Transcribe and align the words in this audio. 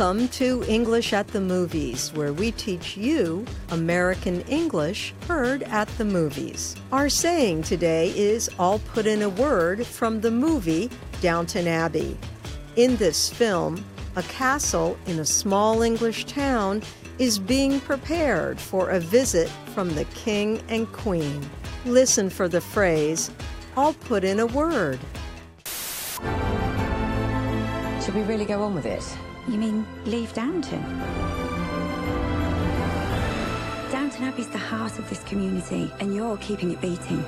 Welcome 0.00 0.28
to 0.28 0.64
English 0.66 1.12
at 1.12 1.28
the 1.28 1.42
Movies, 1.42 2.10
where 2.14 2.32
we 2.32 2.52
teach 2.52 2.96
you 2.96 3.44
American 3.70 4.40
English 4.48 5.12
heard 5.28 5.62
at 5.64 5.88
the 5.98 6.06
movies. 6.06 6.74
Our 6.90 7.10
saying 7.10 7.64
today 7.64 8.08
is 8.16 8.48
I'll 8.58 8.78
put 8.78 9.04
in 9.06 9.20
a 9.20 9.28
word 9.28 9.86
from 9.86 10.22
the 10.22 10.30
movie 10.30 10.88
Downton 11.20 11.68
Abbey. 11.68 12.16
In 12.76 12.96
this 12.96 13.28
film, 13.28 13.84
a 14.16 14.22
castle 14.22 14.96
in 15.04 15.18
a 15.18 15.24
small 15.26 15.82
English 15.82 16.24
town 16.24 16.82
is 17.18 17.38
being 17.38 17.78
prepared 17.78 18.58
for 18.58 18.88
a 18.88 19.00
visit 19.00 19.50
from 19.74 19.94
the 19.94 20.06
king 20.14 20.62
and 20.70 20.90
queen. 20.92 21.42
Listen 21.84 22.30
for 22.30 22.48
the 22.48 22.62
phrase, 22.62 23.30
I'll 23.76 23.92
put 23.92 24.24
in 24.24 24.40
a 24.40 24.46
word. 24.46 24.98
Should 28.02 28.14
we 28.14 28.22
really 28.22 28.46
go 28.46 28.62
on 28.62 28.74
with 28.74 28.86
it? 28.86 29.04
You 29.48 29.58
mean 29.58 29.86
leave 30.04 30.32
Downton? 30.32 30.82
Downton 33.90 34.24
Abbey's 34.24 34.48
the 34.48 34.58
heart 34.58 34.98
of 34.98 35.08
this 35.08 35.22
community, 35.24 35.90
and 35.98 36.14
you're 36.14 36.36
keeping 36.36 36.70
it 36.70 36.80
beating. 36.80 37.24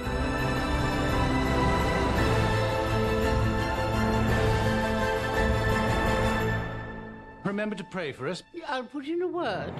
Remember 7.44 7.74
to 7.74 7.84
pray 7.84 8.12
for 8.12 8.28
us. 8.28 8.42
I'll 8.68 8.84
put 8.84 9.06
in 9.06 9.22
a 9.22 9.26
word. 9.26 9.72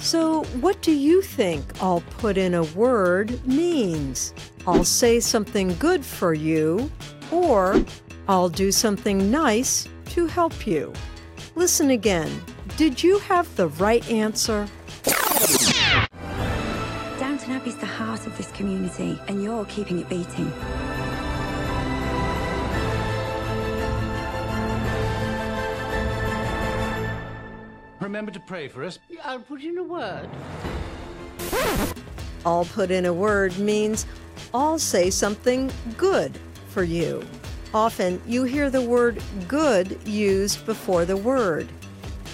So, 0.00 0.44
what 0.60 0.80
do 0.80 0.92
you 0.92 1.22
think 1.22 1.64
I'll 1.82 2.02
put 2.18 2.38
in 2.38 2.54
a 2.54 2.64
word 2.64 3.46
means? 3.46 4.32
I'll 4.66 4.84
say 4.84 5.20
something 5.20 5.76
good 5.76 6.04
for 6.04 6.34
you, 6.34 6.90
or 7.30 7.84
I'll 8.30 8.50
do 8.50 8.70
something 8.70 9.30
nice 9.30 9.88
to 10.10 10.26
help 10.26 10.66
you. 10.66 10.92
Listen 11.54 11.88
again. 11.88 12.30
Did 12.76 13.02
you 13.02 13.18
have 13.20 13.56
the 13.56 13.68
right 13.68 14.06
answer? 14.10 14.68
Downton 17.18 17.52
Abbey's 17.52 17.76
the 17.78 17.86
heart 17.86 18.26
of 18.26 18.36
this 18.36 18.52
community, 18.52 19.18
and 19.28 19.42
you're 19.42 19.64
keeping 19.64 20.00
it 20.00 20.10
beating. 20.10 20.52
Remember 27.98 28.30
to 28.30 28.40
pray 28.40 28.68
for 28.68 28.84
us. 28.84 28.98
I'll 29.24 29.40
put 29.40 29.62
in 29.62 29.78
a 29.78 29.82
word. 29.82 30.28
I'll 32.44 32.66
put 32.66 32.90
in 32.90 33.06
a 33.06 33.12
word 33.12 33.58
means 33.58 34.04
I'll 34.52 34.78
say 34.78 35.08
something 35.08 35.70
good 35.96 36.38
for 36.68 36.82
you. 36.82 37.24
Often 37.74 38.22
you 38.26 38.44
hear 38.44 38.70
the 38.70 38.82
word 38.82 39.22
good 39.46 39.98
used 40.06 40.64
before 40.64 41.04
the 41.04 41.16
word. 41.16 41.68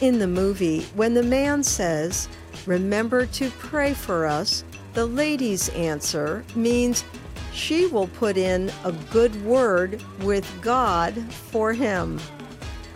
In 0.01 0.19
the 0.19 0.29
movie, 0.29 0.83
when 0.95 1.15
the 1.15 1.23
man 1.23 1.63
says, 1.63 2.29
Remember 2.67 3.27
to 3.27 3.51
pray 3.51 3.95
for 3.95 4.27
us, 4.27 4.65
the 4.95 5.07
lady's 5.07 5.69
answer 5.71 6.45
means 6.55 7.05
she 7.53 7.87
will 7.87 8.09
put 8.09 8.37
in 8.37 8.71
a 8.85 8.93
good 9.11 9.45
word 9.45 10.03
with 10.21 10.47
God 10.61 11.15
for 11.33 11.73
him. 11.73 12.21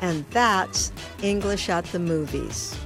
And 0.00 0.24
that's 0.30 0.92
English 1.22 1.68
at 1.68 1.84
the 1.86 1.98
movies. 1.98 2.76